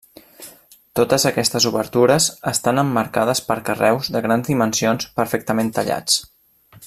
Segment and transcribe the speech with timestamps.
[0.99, 6.19] Totes aquestes obertures estan emmarcades per carreus de grans dimensions perfectament tallats.